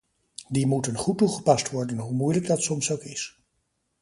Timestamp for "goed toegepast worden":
0.95-1.97